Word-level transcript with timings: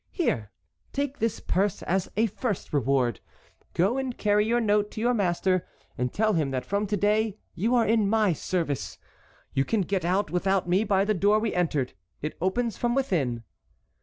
Here, 0.09 0.49
take 0.93 1.19
this 1.19 1.39
purse 1.39 1.83
as 1.83 2.09
a 2.17 2.25
first 2.25 2.73
reward. 2.73 3.19
Go 3.75 3.99
and 3.99 4.17
carry 4.17 4.47
your 4.47 4.59
note 4.59 4.89
to 4.93 4.99
your 4.99 5.13
master, 5.13 5.67
and 5.95 6.11
tell 6.11 6.33
him 6.33 6.49
that 6.49 6.65
from 6.65 6.87
to 6.87 6.97
day 6.97 7.37
you 7.53 7.75
are 7.75 7.85
in 7.85 8.09
my 8.09 8.33
service. 8.33 8.97
You 9.53 9.63
can 9.63 9.81
get 9.81 10.03
out 10.03 10.31
without 10.31 10.67
me 10.67 10.83
by 10.85 11.05
the 11.05 11.13
door 11.13 11.37
we 11.37 11.53
entered. 11.53 11.93
It 12.19 12.35
opens 12.41 12.77
from 12.79 12.95
within." 12.95 13.43